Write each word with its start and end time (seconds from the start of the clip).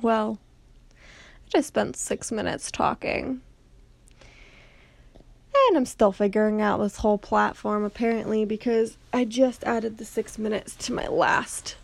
Well, 0.00 0.38
I 0.92 1.50
just 1.50 1.68
spent 1.68 1.96
six 1.96 2.30
minutes 2.30 2.70
talking. 2.70 3.40
And 5.68 5.76
I'm 5.76 5.86
still 5.86 6.12
figuring 6.12 6.62
out 6.62 6.78
this 6.78 6.98
whole 6.98 7.18
platform 7.18 7.84
apparently 7.84 8.44
because 8.44 8.96
I 9.12 9.24
just 9.24 9.64
added 9.64 9.98
the 9.98 10.04
six 10.04 10.38
minutes 10.38 10.76
to 10.76 10.92
my 10.92 11.06
last 11.08 11.76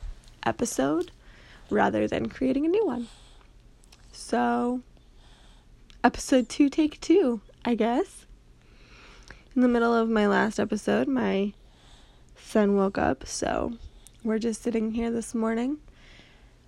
episode 0.46 1.10
rather 1.70 2.06
than 2.06 2.28
creating 2.28 2.64
a 2.64 2.68
new 2.68 2.86
one. 2.86 3.08
So, 4.12 4.80
episode 6.02 6.48
two, 6.48 6.68
take 6.68 7.00
two, 7.00 7.40
I 7.64 7.74
guess. 7.74 8.26
In 9.56 9.62
the 9.62 9.68
middle 9.68 9.94
of 9.94 10.08
my 10.08 10.26
last 10.26 10.58
episode, 10.58 11.08
my 11.08 11.52
son 12.36 12.76
woke 12.76 12.98
up, 12.98 13.26
so 13.26 13.72
we're 14.22 14.38
just 14.38 14.62
sitting 14.62 14.92
here 14.92 15.10
this 15.10 15.34
morning. 15.34 15.78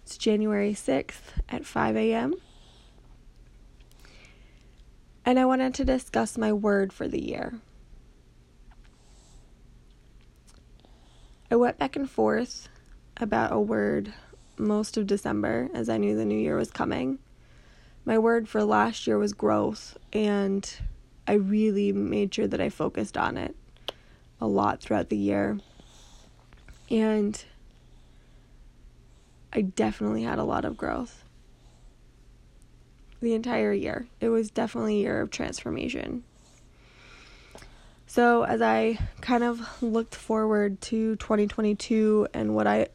It's 0.06 0.16
January 0.16 0.72
6th 0.72 1.32
at 1.48 1.66
5 1.66 1.96
a.m. 1.96 2.34
And 5.24 5.36
I 5.36 5.44
wanted 5.44 5.74
to 5.74 5.84
discuss 5.84 6.38
my 6.38 6.52
word 6.52 6.92
for 6.92 7.08
the 7.08 7.20
year. 7.20 7.54
I 11.50 11.56
went 11.56 11.78
back 11.78 11.96
and 11.96 12.08
forth 12.08 12.68
about 13.16 13.52
a 13.52 13.58
word 13.58 14.14
most 14.56 14.96
of 14.96 15.08
December 15.08 15.70
as 15.74 15.88
I 15.88 15.96
knew 15.96 16.16
the 16.16 16.24
new 16.24 16.38
year 16.38 16.54
was 16.54 16.70
coming. 16.70 17.18
My 18.04 18.16
word 18.16 18.48
for 18.48 18.62
last 18.62 19.08
year 19.08 19.18
was 19.18 19.32
growth, 19.32 19.98
and 20.12 20.72
I 21.26 21.32
really 21.32 21.90
made 21.90 22.32
sure 22.32 22.46
that 22.46 22.60
I 22.60 22.68
focused 22.68 23.16
on 23.16 23.36
it 23.36 23.56
a 24.40 24.46
lot 24.46 24.80
throughout 24.80 25.08
the 25.08 25.16
year. 25.16 25.58
And 26.88 27.44
I 29.56 29.62
definitely 29.62 30.22
had 30.22 30.38
a 30.38 30.44
lot 30.44 30.66
of 30.66 30.76
growth. 30.76 31.24
The 33.22 33.32
entire 33.32 33.72
year. 33.72 34.06
It 34.20 34.28
was 34.28 34.50
definitely 34.50 34.98
a 34.98 35.00
year 35.00 35.20
of 35.22 35.30
transformation. 35.30 36.24
So, 38.06 38.42
as 38.42 38.60
I 38.60 38.98
kind 39.22 39.42
of 39.42 39.82
looked 39.82 40.14
forward 40.14 40.82
to 40.82 41.16
2022 41.16 42.28
and 42.34 42.54
what 42.54 42.66
I 42.66 42.88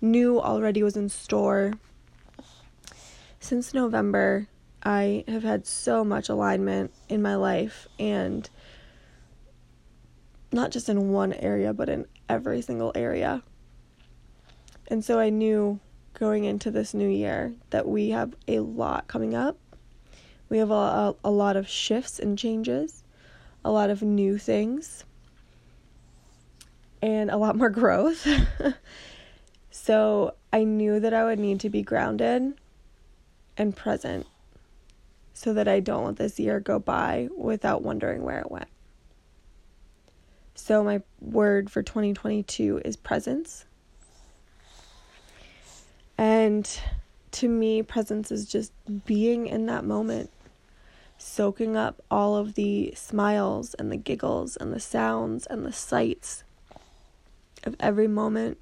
knew 0.00 0.40
already 0.40 0.84
was 0.84 0.96
in 0.96 1.08
store, 1.08 1.72
since 3.40 3.74
November, 3.74 4.46
I 4.84 5.24
have 5.26 5.42
had 5.42 5.66
so 5.66 6.04
much 6.04 6.28
alignment 6.28 6.92
in 7.08 7.22
my 7.22 7.34
life 7.34 7.88
and 7.98 8.48
not 10.52 10.70
just 10.70 10.88
in 10.88 11.10
one 11.10 11.32
area, 11.32 11.74
but 11.74 11.88
in 11.88 12.06
every 12.28 12.62
single 12.62 12.92
area. 12.94 13.42
And 14.86 15.04
so 15.04 15.18
I 15.18 15.30
knew 15.30 15.80
going 16.14 16.44
into 16.44 16.70
this 16.70 16.94
new 16.94 17.08
year 17.08 17.52
that 17.70 17.86
we 17.86 18.10
have 18.10 18.34
a 18.48 18.60
lot 18.60 19.06
coming 19.08 19.34
up. 19.34 19.58
We 20.48 20.58
have 20.58 20.70
a, 20.70 20.74
a, 20.74 21.16
a 21.24 21.30
lot 21.30 21.56
of 21.56 21.68
shifts 21.68 22.18
and 22.18 22.38
changes, 22.38 23.02
a 23.64 23.70
lot 23.70 23.90
of 23.90 24.02
new 24.02 24.38
things, 24.38 25.04
and 27.02 27.30
a 27.30 27.36
lot 27.36 27.56
more 27.56 27.70
growth. 27.70 28.26
so 29.70 30.34
I 30.52 30.64
knew 30.64 31.00
that 31.00 31.12
I 31.12 31.24
would 31.24 31.38
need 31.38 31.60
to 31.60 31.70
be 31.70 31.82
grounded 31.82 32.54
and 33.56 33.76
present 33.76 34.26
so 35.32 35.52
that 35.52 35.66
I 35.66 35.80
don't 35.80 36.06
let 36.06 36.16
this 36.16 36.38
year 36.38 36.60
go 36.60 36.78
by 36.78 37.28
without 37.36 37.82
wondering 37.82 38.22
where 38.22 38.38
it 38.38 38.50
went. 38.50 38.68
So, 40.54 40.84
my 40.84 41.02
word 41.20 41.68
for 41.70 41.82
2022 41.82 42.82
is 42.84 42.96
presence. 42.96 43.64
And 46.16 46.68
to 47.32 47.48
me, 47.48 47.82
presence 47.82 48.30
is 48.30 48.46
just 48.46 48.72
being 49.04 49.46
in 49.46 49.66
that 49.66 49.84
moment, 49.84 50.30
soaking 51.18 51.76
up 51.76 52.02
all 52.10 52.36
of 52.36 52.54
the 52.54 52.92
smiles 52.96 53.74
and 53.74 53.90
the 53.90 53.96
giggles 53.96 54.56
and 54.56 54.72
the 54.72 54.80
sounds 54.80 55.46
and 55.46 55.66
the 55.66 55.72
sights 55.72 56.44
of 57.64 57.74
every 57.80 58.06
moment. 58.06 58.58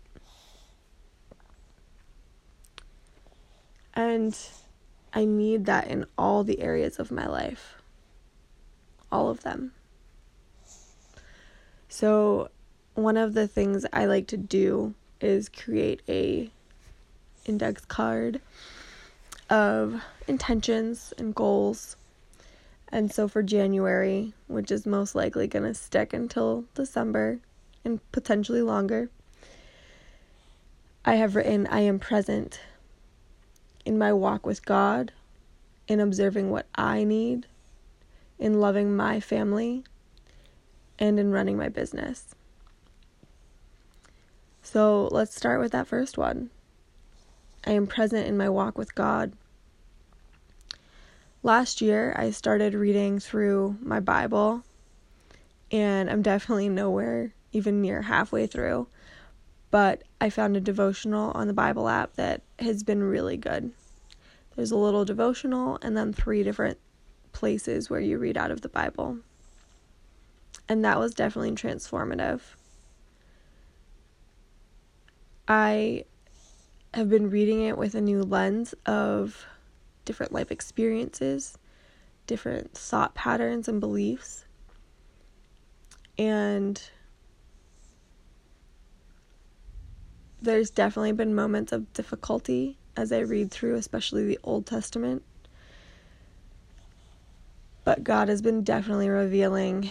And 3.95 4.39
I 5.13 5.27
need 5.27 5.67
that 5.67 5.89
in 5.89 6.07
all 6.17 6.45
the 6.45 6.61
areas 6.61 6.99
of 6.99 7.11
my 7.11 7.27
life. 7.27 7.83
All 9.11 9.29
of 9.29 9.43
them. 9.43 9.73
So, 11.89 12.49
one 12.95 13.19
of 13.19 13.35
the 13.35 13.47
things 13.47 13.85
I 13.93 14.07
like 14.07 14.27
to 14.29 14.39
do 14.39 14.95
is 15.21 15.51
create 15.51 16.01
a 16.09 16.51
index 17.45 17.85
card 17.85 18.41
of 19.51 20.03
intentions 20.27 21.13
and 21.19 21.35
goals. 21.35 21.97
And 22.89 23.13
so 23.13 23.29
for 23.29 23.43
January, 23.43 24.35
which 24.49 24.71
is 24.71 24.87
most 24.87 25.15
likely 25.15 25.47
going 25.47 25.65
to 25.65 25.75
stick 25.75 26.13
until 26.13 26.65
December 26.75 27.39
and 27.85 28.01
potentially 28.13 28.63
longer, 28.63 29.09
I 31.05 31.17
have 31.17 31.35
written 31.35 31.67
I 31.67 31.81
am 31.81 31.99
present 31.99 32.61
in 33.85 33.99
my 33.99 34.13
walk 34.13 34.47
with 34.47 34.65
God, 34.65 35.13
in 35.89 35.99
observing 36.01 36.51
what 36.51 36.67
I 36.75 37.03
need, 37.03 37.47
in 38.39 38.61
loving 38.61 38.95
my 38.95 39.19
family, 39.21 39.85
and 40.99 41.19
in 41.19 41.33
running 41.33 41.57
my 41.57 41.69
business. 41.69 42.35
So 44.63 45.09
let's 45.11 45.35
start 45.35 45.61
with 45.61 45.73
that 45.73 45.89
first 45.89 46.17
one. 46.17 46.51
I 47.65 47.73
am 47.73 47.87
present 47.87 48.27
in 48.27 48.37
my 48.37 48.49
walk 48.49 48.77
with 48.77 48.95
God. 48.95 49.33
Last 51.43 51.81
year, 51.81 52.15
I 52.17 52.31
started 52.31 52.75
reading 52.75 53.19
through 53.19 53.77
my 53.81 54.01
Bible, 54.01 54.63
and 55.71 56.09
I'm 56.09 56.23
definitely 56.23 56.69
nowhere 56.69 57.35
even 57.53 57.81
near 57.81 58.03
halfway 58.03 58.47
through 58.47 58.87
but 59.73 60.03
I 60.21 60.29
found 60.29 60.55
a 60.55 60.61
devotional 60.61 61.33
on 61.33 61.47
the 61.49 61.55
Bible 61.55 61.89
app 61.89 62.15
that 62.17 62.43
has 62.59 62.83
been 62.83 63.03
really 63.03 63.39
good. 63.39 63.73
There's 64.55 64.71
a 64.71 64.77
little 64.77 65.07
devotional 65.07 65.79
and 65.81 65.97
then 65.97 66.13
three 66.13 66.43
different 66.43 66.79
places 67.33 67.89
where 67.89 67.99
you 67.99 68.19
read 68.19 68.37
out 68.37 68.51
of 68.51 68.61
the 68.61 68.69
Bible. 68.69 69.17
And 70.69 70.85
that 70.85 70.99
was 70.99 71.15
definitely 71.15 71.53
transformative. 71.53 72.41
I 75.49 76.05
have 76.95 77.09
been 77.09 77.31
reading 77.31 77.63
it 77.63 77.79
with 77.79 77.95
a 77.95 78.01
new 78.01 78.23
lens 78.23 78.75
of 78.87 79.47
different 80.05 80.33
life 80.33 80.51
experiences, 80.51 81.57
different 82.27 82.75
thought 82.75 83.15
patterns 83.15 83.69
and 83.69 83.81
beliefs. 83.81 84.45
And 86.19 86.81
there's 90.43 90.71
definitely 90.71 91.13
been 91.13 91.35
moments 91.35 91.73
of 91.73 91.93
difficulty 91.93 92.77
as 92.97 93.13
I 93.13 93.21
read 93.21 93.51
through, 93.51 93.77
especially 93.77 94.27
the 94.27 94.39
Old 94.43 94.67
Testament. 94.67 95.23
But 97.85 98.05
God 98.05 98.29
has 98.29 98.43
been 98.43 98.63
definitely 98.63 99.09
revealing 99.09 99.91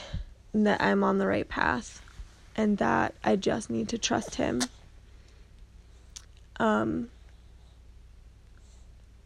that 0.54 0.82
I'm 0.82 1.04
on 1.04 1.18
the 1.18 1.28
right 1.28 1.48
path 1.48 2.02
and 2.56 2.78
that 2.78 3.16
I 3.24 3.38
just 3.38 3.70
need 3.70 3.90
to 3.90 3.98
trust 3.98 4.36
Him. 4.36 4.62
Um, 6.62 7.10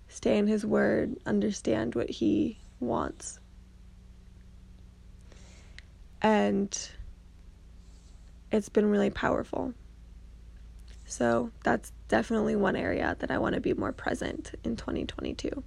stay 0.07 0.37
in 0.37 0.47
His 0.47 0.65
Word, 0.65 1.17
understand 1.25 1.93
what 1.93 2.09
He 2.09 2.57
wants. 2.79 3.41
And 6.21 6.89
it's 8.53 8.69
been 8.69 8.89
really 8.89 9.09
powerful. 9.09 9.73
So 11.05 11.51
that's 11.65 11.91
definitely 12.07 12.55
one 12.55 12.77
area 12.77 13.17
that 13.19 13.29
I 13.29 13.37
want 13.37 13.55
to 13.55 13.61
be 13.61 13.73
more 13.73 13.91
present 13.91 14.53
in 14.63 14.77
2022. 14.77 15.61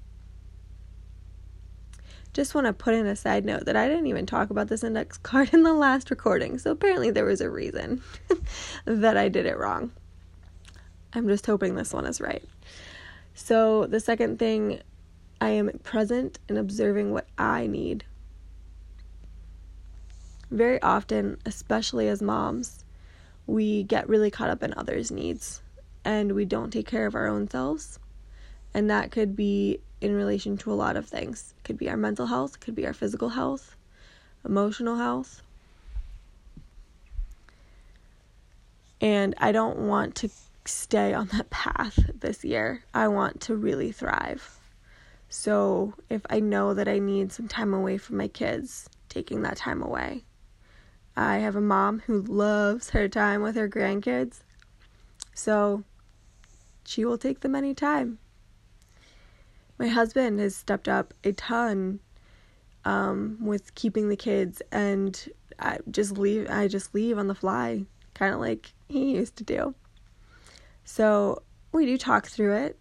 Just 2.32 2.54
want 2.54 2.66
to 2.66 2.72
put 2.72 2.94
in 2.94 3.06
a 3.06 3.14
side 3.14 3.44
note 3.44 3.66
that 3.66 3.76
I 3.76 3.88
didn't 3.88 4.06
even 4.06 4.24
talk 4.24 4.48
about 4.48 4.68
this 4.68 4.82
index 4.82 5.18
card 5.22 5.52
in 5.52 5.64
the 5.64 5.74
last 5.74 6.10
recording, 6.10 6.56
so 6.56 6.70
apparently 6.70 7.10
there 7.10 7.26
was 7.26 7.42
a 7.42 7.50
reason 7.50 8.02
that 8.86 9.18
I 9.18 9.28
did 9.28 9.44
it 9.44 9.58
wrong. 9.58 9.92
I'm 11.14 11.28
just 11.28 11.46
hoping 11.46 11.74
this 11.74 11.92
one 11.92 12.06
is 12.06 12.20
right. 12.20 12.44
So, 13.34 13.86
the 13.86 14.00
second 14.00 14.38
thing, 14.38 14.80
I 15.40 15.50
am 15.50 15.70
present 15.82 16.38
and 16.48 16.58
observing 16.58 17.12
what 17.12 17.26
I 17.38 17.66
need. 17.66 18.04
Very 20.50 20.80
often, 20.82 21.38
especially 21.46 22.08
as 22.08 22.20
moms, 22.20 22.84
we 23.46 23.84
get 23.84 24.08
really 24.08 24.30
caught 24.30 24.50
up 24.50 24.62
in 24.62 24.74
others' 24.74 25.10
needs 25.10 25.62
and 26.04 26.32
we 26.32 26.44
don't 26.44 26.70
take 26.70 26.86
care 26.86 27.06
of 27.06 27.14
our 27.14 27.26
own 27.26 27.48
selves. 27.48 27.98
And 28.74 28.90
that 28.90 29.10
could 29.10 29.36
be 29.36 29.80
in 30.00 30.14
relation 30.14 30.56
to 30.58 30.72
a 30.72 30.74
lot 30.74 30.96
of 30.96 31.06
things. 31.06 31.54
It 31.58 31.64
could 31.64 31.78
be 31.78 31.88
our 31.88 31.96
mental 31.96 32.26
health, 32.26 32.56
it 32.56 32.60
could 32.60 32.74
be 32.74 32.86
our 32.86 32.92
physical 32.92 33.30
health, 33.30 33.76
emotional 34.44 34.96
health. 34.96 35.42
And 39.00 39.34
I 39.38 39.52
don't 39.52 39.78
want 39.78 40.14
to 40.16 40.30
stay 40.68 41.14
on 41.14 41.28
that 41.28 41.50
path 41.50 41.98
this 42.20 42.44
year. 42.44 42.84
I 42.94 43.08
want 43.08 43.40
to 43.42 43.56
really 43.56 43.92
thrive. 43.92 44.58
So 45.28 45.94
if 46.08 46.22
I 46.30 46.40
know 46.40 46.74
that 46.74 46.88
I 46.88 46.98
need 46.98 47.32
some 47.32 47.48
time 47.48 47.74
away 47.74 47.98
from 47.98 48.16
my 48.16 48.28
kids, 48.28 48.88
taking 49.08 49.42
that 49.42 49.56
time 49.56 49.82
away. 49.82 50.24
I 51.16 51.38
have 51.38 51.56
a 51.56 51.60
mom 51.60 52.00
who 52.06 52.22
loves 52.22 52.90
her 52.90 53.08
time 53.08 53.42
with 53.42 53.56
her 53.56 53.68
grandkids. 53.68 54.40
So 55.34 55.84
she 56.84 57.04
will 57.04 57.18
take 57.18 57.40
them 57.40 57.54
anytime. 57.54 58.18
My 59.78 59.88
husband 59.88 60.40
has 60.40 60.54
stepped 60.56 60.88
up 60.88 61.14
a 61.24 61.32
ton 61.32 62.00
um, 62.84 63.38
with 63.40 63.74
keeping 63.74 64.08
the 64.08 64.16
kids 64.16 64.62
and 64.72 65.28
I 65.58 65.78
just 65.90 66.16
leave 66.16 66.48
I 66.48 66.68
just 66.68 66.94
leave 66.94 67.18
on 67.18 67.26
the 67.26 67.34
fly, 67.34 67.84
kind 68.14 68.34
of 68.34 68.40
like 68.40 68.72
he 68.88 69.16
used 69.16 69.36
to 69.36 69.44
do. 69.44 69.74
So, 70.88 71.42
we 71.70 71.84
do 71.84 71.98
talk 71.98 72.28
through 72.28 72.54
it 72.54 72.78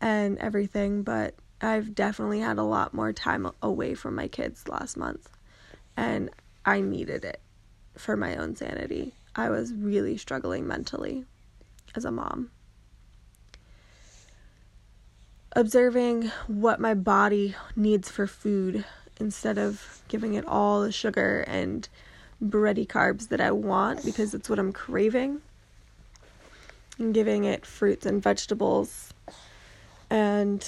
and 0.00 0.38
everything, 0.38 1.02
but 1.02 1.34
I've 1.60 1.94
definitely 1.94 2.40
had 2.40 2.56
a 2.56 2.62
lot 2.62 2.94
more 2.94 3.12
time 3.12 3.50
away 3.60 3.92
from 3.92 4.14
my 4.14 4.28
kids 4.28 4.66
last 4.66 4.96
month 4.96 5.28
and 5.94 6.30
I 6.64 6.80
needed 6.80 7.26
it 7.26 7.42
for 7.98 8.16
my 8.16 8.34
own 8.36 8.56
sanity. 8.56 9.12
I 9.36 9.50
was 9.50 9.74
really 9.74 10.16
struggling 10.16 10.66
mentally 10.66 11.26
as 11.94 12.06
a 12.06 12.10
mom. 12.10 12.50
Observing 15.52 16.28
what 16.46 16.80
my 16.80 16.94
body 16.94 17.54
needs 17.76 18.10
for 18.10 18.26
food 18.26 18.86
instead 19.20 19.58
of 19.58 20.00
giving 20.08 20.32
it 20.32 20.46
all 20.46 20.80
the 20.80 20.92
sugar 20.92 21.44
and 21.46 21.90
bready 22.42 22.86
carbs 22.86 23.28
that 23.28 23.40
I 23.42 23.50
want 23.50 24.02
because 24.02 24.32
it's 24.32 24.48
what 24.48 24.58
I'm 24.58 24.72
craving. 24.72 25.42
And 26.98 27.14
giving 27.14 27.44
it 27.44 27.64
fruits 27.64 28.06
and 28.06 28.22
vegetables 28.22 29.14
and 30.10 30.66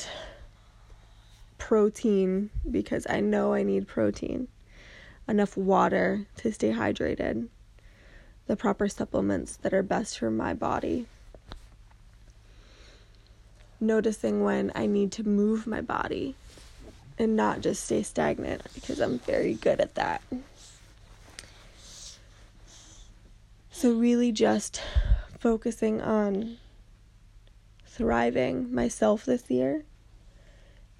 protein 1.58 2.50
because 2.70 3.06
I 3.08 3.20
know 3.20 3.54
I 3.54 3.62
need 3.62 3.86
protein. 3.86 4.48
Enough 5.28 5.56
water 5.56 6.26
to 6.36 6.52
stay 6.52 6.70
hydrated. 6.72 7.48
The 8.46 8.56
proper 8.56 8.88
supplements 8.88 9.56
that 9.58 9.72
are 9.72 9.82
best 9.82 10.18
for 10.18 10.30
my 10.30 10.54
body. 10.54 11.06
Noticing 13.80 14.42
when 14.42 14.72
I 14.74 14.86
need 14.86 15.12
to 15.12 15.26
move 15.26 15.66
my 15.66 15.80
body 15.80 16.34
and 17.18 17.36
not 17.36 17.60
just 17.60 17.84
stay 17.84 18.02
stagnant 18.02 18.62
because 18.74 18.98
I'm 18.98 19.18
very 19.20 19.54
good 19.54 19.80
at 19.80 19.94
that. 19.94 20.22
So, 23.70 23.92
really, 23.92 24.32
just 24.32 24.80
focusing 25.40 26.02
on 26.02 26.58
thriving 27.86 28.72
myself 28.72 29.24
this 29.24 29.50
year 29.50 29.84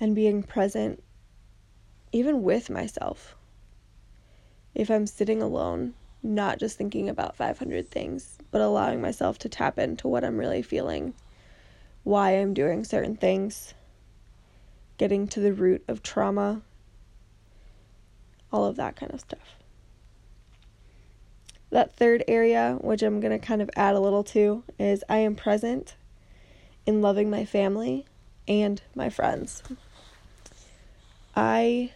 and 0.01 0.15
being 0.15 0.43
present, 0.43 1.03
even 2.11 2.43
with 2.43 2.71
myself. 2.71 3.37
If 4.75 4.91
I'm 4.91 5.07
sitting 5.07 5.43
alone, 5.43 5.93
not 6.23 6.59
just 6.59 6.79
thinking 6.79 7.11
about 7.11 7.37
500 7.37 7.91
things, 7.91 8.39
but 8.51 8.63
allowing 8.63 9.03
myself 9.03 9.39
to 9.41 9.49
tap 9.51 9.79
into 9.79 10.09
what 10.09 10.25
I'm 10.25 10.39
really 10.39 10.63
feeling, 10.63 11.13
why 12.03 12.31
I'm 12.31 12.55
doing 12.55 12.83
certain 12.83 13.17
things 13.17 13.75
getting 14.97 15.29
to 15.29 15.41
the 15.41 15.53
root 15.53 15.83
of 15.87 16.03
trauma, 16.03 16.63
all 18.51 18.65
of 18.65 18.77
that 18.77 18.97
kind 18.97 19.13
of 19.13 19.21
stuff. 19.21 19.60
That 21.71 21.95
third 21.95 22.25
area, 22.27 22.77
which 22.81 23.03
I'm 23.03 23.21
going 23.21 23.39
to 23.39 23.45
kind 23.45 23.63
of 23.63 23.71
add 23.77 23.95
a 23.95 24.01
little 24.01 24.25
to, 24.25 24.65
is 24.79 25.05
I 25.09 25.19
am 25.19 25.37
present 25.37 25.95
in 26.87 27.01
loving 27.01 27.31
my 27.31 27.45
family 27.45 28.07
and 28.49 28.83
my 28.95 29.09
friends. 29.09 29.63
I 31.37 31.93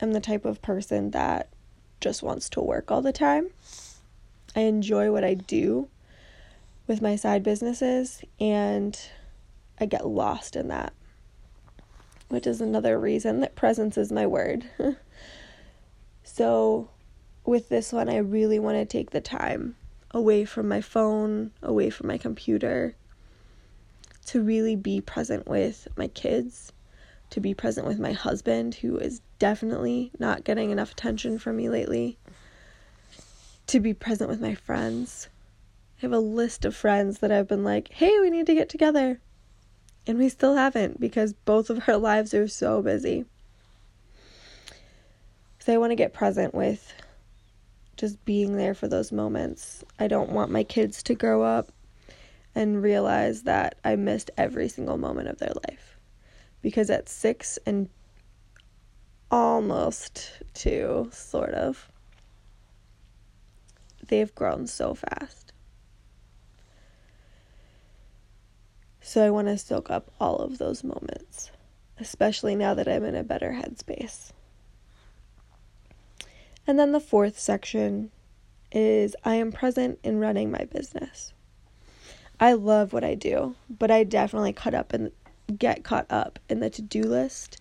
am 0.00 0.12
the 0.12 0.20
type 0.20 0.44
of 0.44 0.60
person 0.60 1.12
that 1.12 1.48
just 2.00 2.22
wants 2.22 2.48
to 2.50 2.60
work 2.60 2.90
all 2.90 3.00
the 3.00 3.12
time. 3.12 3.48
I 4.56 4.60
enjoy 4.60 5.12
what 5.12 5.24
I 5.24 5.34
do 5.34 5.88
with 6.86 7.00
my 7.00 7.16
side 7.16 7.42
businesses 7.42 8.22
and 8.40 8.98
I 9.80 9.86
get 9.86 10.06
lost 10.06 10.56
in 10.56 10.68
that 10.68 10.92
which 12.28 12.46
is 12.46 12.60
another 12.60 12.98
reason 12.98 13.40
that 13.40 13.54
presence 13.54 13.96
is 13.96 14.10
my 14.10 14.26
word. 14.26 14.64
so, 16.24 16.88
with 17.44 17.68
this 17.68 17.92
one, 17.92 18.08
I 18.08 18.18
really 18.18 18.58
want 18.58 18.76
to 18.78 18.84
take 18.84 19.10
the 19.10 19.20
time 19.20 19.76
away 20.10 20.44
from 20.44 20.68
my 20.68 20.80
phone, 20.80 21.50
away 21.62 21.90
from 21.90 22.06
my 22.06 22.16
computer, 22.16 22.94
to 24.26 24.42
really 24.42 24.76
be 24.76 25.00
present 25.00 25.46
with 25.46 25.88
my 25.96 26.08
kids, 26.08 26.72
to 27.30 27.40
be 27.40 27.52
present 27.52 27.86
with 27.86 27.98
my 27.98 28.12
husband, 28.12 28.76
who 28.76 28.96
is 28.96 29.20
definitely 29.38 30.10
not 30.18 30.44
getting 30.44 30.70
enough 30.70 30.92
attention 30.92 31.38
from 31.38 31.56
me 31.56 31.68
lately, 31.68 32.16
to 33.66 33.80
be 33.80 33.92
present 33.92 34.30
with 34.30 34.40
my 34.40 34.54
friends. 34.54 35.28
I 35.98 36.02
have 36.02 36.12
a 36.12 36.18
list 36.18 36.64
of 36.64 36.74
friends 36.74 37.18
that 37.18 37.32
I've 37.32 37.48
been 37.48 37.64
like, 37.64 37.88
hey, 37.92 38.18
we 38.20 38.30
need 38.30 38.46
to 38.46 38.54
get 38.54 38.68
together. 38.68 39.20
And 40.06 40.18
we 40.18 40.28
still 40.28 40.54
haven't 40.54 41.00
because 41.00 41.32
both 41.32 41.70
of 41.70 41.88
our 41.88 41.96
lives 41.98 42.34
are 42.34 42.48
so 42.48 42.82
busy. 42.82 43.24
So 45.58 45.72
I 45.72 45.78
want 45.78 45.92
to 45.92 45.96
get 45.96 46.12
present 46.12 46.54
with 46.54 46.92
just 48.04 48.22
being 48.26 48.58
there 48.58 48.74
for 48.74 48.86
those 48.86 49.10
moments. 49.12 49.82
I 49.98 50.08
don't 50.08 50.28
want 50.28 50.50
my 50.50 50.62
kids 50.62 51.02
to 51.04 51.14
grow 51.14 51.42
up 51.42 51.72
and 52.54 52.82
realize 52.82 53.44
that 53.44 53.76
I 53.82 53.96
missed 53.96 54.30
every 54.36 54.68
single 54.68 54.98
moment 54.98 55.28
of 55.28 55.38
their 55.38 55.54
life. 55.70 55.96
Because 56.60 56.90
at 56.90 57.08
six 57.08 57.58
and 57.64 57.88
almost 59.30 60.42
two, 60.52 61.08
sort 61.12 61.54
of, 61.54 61.90
they've 64.06 64.34
grown 64.34 64.66
so 64.66 64.92
fast. 64.92 65.54
So 69.00 69.24
I 69.24 69.30
want 69.30 69.48
to 69.48 69.56
soak 69.56 69.90
up 69.90 70.10
all 70.20 70.36
of 70.36 70.58
those 70.58 70.84
moments, 70.84 71.50
especially 71.98 72.54
now 72.54 72.74
that 72.74 72.86
I'm 72.86 73.04
in 73.04 73.14
a 73.14 73.24
better 73.24 73.52
headspace. 73.52 74.32
And 76.66 76.78
then 76.78 76.92
the 76.92 77.00
fourth 77.00 77.38
section 77.38 78.10
is 78.72 79.14
I 79.24 79.34
am 79.36 79.52
present 79.52 79.98
in 80.02 80.18
running 80.18 80.50
my 80.50 80.64
business. 80.64 81.32
I 82.40 82.54
love 82.54 82.92
what 82.92 83.04
I 83.04 83.14
do, 83.14 83.54
but 83.68 83.90
I 83.90 84.04
definitely 84.04 84.52
cut 84.52 84.74
up 84.74 84.92
and 84.92 85.12
get 85.56 85.84
caught 85.84 86.06
up 86.10 86.38
in 86.48 86.60
the 86.60 86.70
to-do 86.70 87.02
list 87.02 87.60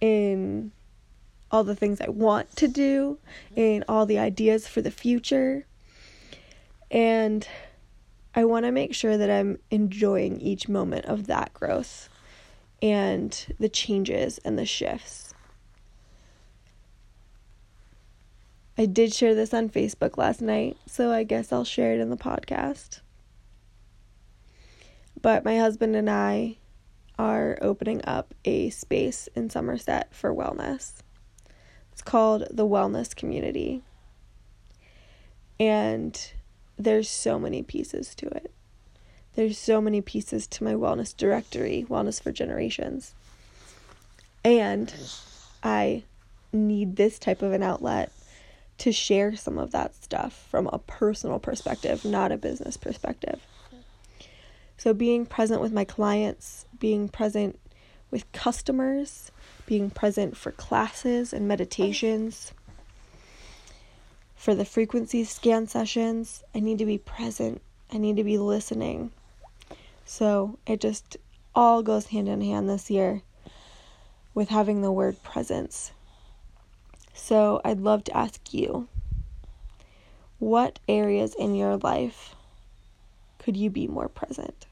in 0.00 0.72
all 1.50 1.64
the 1.64 1.74
things 1.74 2.00
I 2.00 2.10
want 2.10 2.54
to 2.56 2.68
do, 2.68 3.18
in 3.56 3.84
all 3.88 4.06
the 4.06 4.18
ideas 4.18 4.68
for 4.68 4.82
the 4.82 4.90
future. 4.90 5.66
And 6.90 7.46
I 8.34 8.44
want 8.44 8.66
to 8.66 8.72
make 8.72 8.94
sure 8.94 9.16
that 9.16 9.30
I'm 9.30 9.58
enjoying 9.70 10.40
each 10.40 10.68
moment 10.68 11.06
of 11.06 11.26
that 11.28 11.54
growth 11.54 12.08
and 12.82 13.54
the 13.58 13.68
changes 13.68 14.38
and 14.38 14.58
the 14.58 14.66
shifts. 14.66 15.23
I 18.76 18.86
did 18.86 19.14
share 19.14 19.34
this 19.34 19.54
on 19.54 19.68
Facebook 19.68 20.16
last 20.16 20.42
night, 20.42 20.76
so 20.86 21.12
I 21.12 21.22
guess 21.22 21.52
I'll 21.52 21.64
share 21.64 21.94
it 21.94 22.00
in 22.00 22.10
the 22.10 22.16
podcast. 22.16 23.00
But 25.22 25.44
my 25.44 25.58
husband 25.58 25.94
and 25.94 26.10
I 26.10 26.56
are 27.18 27.56
opening 27.62 28.04
up 28.04 28.34
a 28.44 28.70
space 28.70 29.28
in 29.36 29.48
Somerset 29.48 30.12
for 30.12 30.34
wellness. 30.34 30.94
It's 31.92 32.02
called 32.02 32.48
the 32.50 32.66
Wellness 32.66 33.14
Community. 33.14 33.82
And 35.60 36.32
there's 36.76 37.08
so 37.08 37.38
many 37.38 37.62
pieces 37.62 38.14
to 38.16 38.26
it. 38.26 38.52
There's 39.36 39.56
so 39.56 39.80
many 39.80 40.00
pieces 40.00 40.48
to 40.48 40.64
my 40.64 40.74
wellness 40.74 41.16
directory, 41.16 41.86
Wellness 41.88 42.20
for 42.20 42.32
Generations. 42.32 43.14
And 44.44 44.92
I 45.62 46.02
need 46.52 46.96
this 46.96 47.20
type 47.20 47.40
of 47.42 47.52
an 47.52 47.62
outlet 47.62 48.10
to 48.78 48.92
share 48.92 49.36
some 49.36 49.58
of 49.58 49.70
that 49.72 49.94
stuff 49.94 50.46
from 50.50 50.68
a 50.68 50.78
personal 50.78 51.38
perspective, 51.38 52.04
not 52.04 52.32
a 52.32 52.36
business 52.36 52.76
perspective. 52.76 53.40
So, 54.76 54.92
being 54.92 55.24
present 55.24 55.60
with 55.60 55.72
my 55.72 55.84
clients, 55.84 56.66
being 56.78 57.08
present 57.08 57.58
with 58.10 58.30
customers, 58.32 59.30
being 59.66 59.90
present 59.90 60.36
for 60.36 60.50
classes 60.52 61.32
and 61.32 61.48
meditations 61.48 62.52
for 64.44 64.54
the 64.54 64.66
frequency 64.66 65.24
scan 65.24 65.66
sessions, 65.66 66.44
I 66.54 66.60
need 66.60 66.76
to 66.76 66.84
be 66.84 66.98
present. 66.98 67.62
I 67.90 67.96
need 67.96 68.18
to 68.18 68.24
be 68.24 68.36
listening. 68.36 69.10
So 70.04 70.58
it 70.66 70.82
just 70.82 71.16
all 71.54 71.82
goes 71.82 72.08
hand 72.08 72.28
in 72.28 72.42
hand 72.42 72.68
this 72.68 72.90
year 72.90 73.22
with 74.34 74.50
having 74.50 74.82
the 74.82 74.92
word 74.92 75.22
presence. 75.22 75.92
So 77.14 77.60
I'd 77.64 77.80
love 77.80 78.04
to 78.04 78.16
ask 78.16 78.52
you 78.52 78.88
what 80.38 80.80
areas 80.88 81.34
in 81.34 81.54
your 81.54 81.76
life 81.76 82.34
could 83.38 83.56
you 83.56 83.70
be 83.70 83.86
more 83.86 84.08
present? 84.08 84.66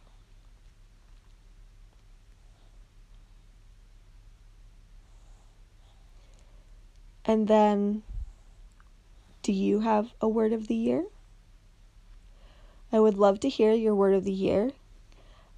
And 7.25 7.47
then, 7.47 8.03
do 9.43 9.53
you 9.53 9.81
have 9.81 10.13
a 10.21 10.29
word 10.29 10.53
of 10.53 10.67
the 10.67 10.75
year? 10.75 11.05
I 12.93 12.99
would 12.99 13.17
love 13.17 13.41
to 13.41 13.49
hear 13.49 13.73
your 13.73 13.95
word 13.95 14.15
of 14.15 14.25
the 14.25 14.33
year, 14.33 14.73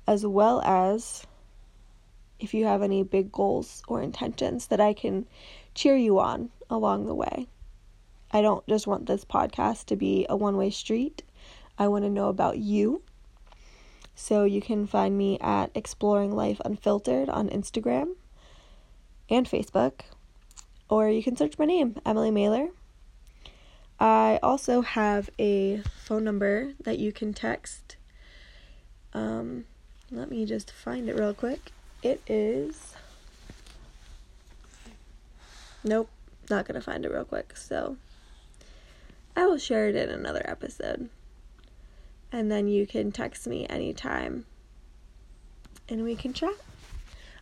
as 0.06 0.26
well 0.26 0.60
as 0.60 1.26
if 2.38 2.52
you 2.52 2.66
have 2.66 2.82
any 2.82 3.02
big 3.02 3.32
goals 3.32 3.82
or 3.88 4.02
intentions 4.02 4.66
that 4.66 4.80
I 4.80 4.92
can 4.92 5.26
cheer 5.74 5.96
you 5.96 6.20
on 6.20 6.50
along 6.71 7.06
the 7.06 7.14
way. 7.14 7.49
I 8.33 8.42
don't 8.42 8.66
just 8.66 8.87
want 8.87 9.06
this 9.06 9.25
podcast 9.25 9.87
to 9.87 9.97
be 9.97 10.26
a 10.28 10.37
one 10.37 10.56
way 10.56 10.71
street. 10.71 11.23
I 11.78 11.88
want 11.88 12.04
to 12.04 12.11
know 12.11 12.28
about 12.28 12.59
you. 12.59 13.02
So 14.14 14.44
you 14.44 14.61
can 14.61 14.87
find 14.87 15.18
me 15.18 15.38
at 15.40 15.71
Exploring 15.75 16.33
Life 16.35 16.61
Unfiltered 16.64 17.28
on 17.28 17.49
Instagram 17.49 18.14
and 19.28 19.49
Facebook 19.49 20.02
or 20.88 21.09
you 21.09 21.23
can 21.23 21.37
search 21.37 21.59
my 21.59 21.64
name, 21.64 21.97
Emily 22.04 22.30
Mailer. 22.30 22.68
I 23.99 24.38
also 24.42 24.83
have 24.83 25.30
a 25.38 25.83
phone 26.04 26.25
number 26.25 26.75
that 26.80 26.99
you 26.99 27.12
can 27.12 27.33
text. 27.33 27.97
Um, 29.12 29.64
let 30.11 30.30
me 30.30 30.44
just 30.44 30.71
find 30.71 31.09
it 31.09 31.16
real 31.16 31.35
quick. 31.35 31.73
It 32.02 32.21
is. 32.26 32.94
Nope, 35.83 36.11
not 36.50 36.66
gonna 36.66 36.80
find 36.80 37.04
it 37.04 37.10
real 37.10 37.24
quick. 37.24 37.56
So 37.56 37.96
I 39.36 39.46
will 39.46 39.58
share 39.58 39.88
it 39.88 39.96
in 39.96 40.10
another 40.10 40.42
episode. 40.44 41.08
And 42.32 42.50
then 42.50 42.68
you 42.68 42.86
can 42.86 43.12
text 43.12 43.46
me 43.46 43.66
anytime 43.68 44.46
and 45.88 46.04
we 46.04 46.16
can 46.16 46.32
chat. 46.32 46.54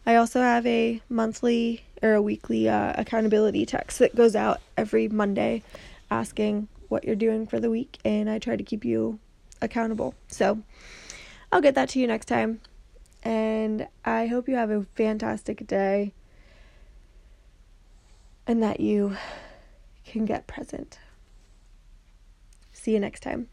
I 0.04 0.16
also 0.16 0.40
have 0.40 0.66
a 0.66 1.00
monthly 1.08 1.84
or 2.02 2.14
a 2.14 2.22
weekly 2.22 2.68
uh, 2.68 2.92
accountability 2.96 3.64
text 3.64 4.00
that 4.00 4.16
goes 4.16 4.34
out 4.34 4.60
every 4.76 5.08
Monday 5.08 5.62
asking 6.10 6.68
what 6.88 7.04
you're 7.04 7.16
doing 7.16 7.46
for 7.46 7.60
the 7.60 7.70
week, 7.70 7.98
and 8.04 8.28
I 8.28 8.38
try 8.38 8.56
to 8.56 8.64
keep 8.64 8.84
you 8.84 9.18
accountable. 9.62 10.14
So 10.28 10.58
I'll 11.50 11.60
get 11.60 11.74
that 11.76 11.88
to 11.90 12.00
you 12.00 12.06
next 12.06 12.26
time. 12.26 12.60
And 13.22 13.86
I 14.04 14.26
hope 14.26 14.48
you 14.48 14.56
have 14.56 14.70
a 14.70 14.84
fantastic 14.96 15.66
day 15.66 16.12
and 18.52 18.62
that 18.62 18.80
you 18.80 19.16
can 20.04 20.26
get 20.26 20.46
present. 20.46 20.98
See 22.70 22.92
you 22.92 23.00
next 23.00 23.20
time. 23.20 23.48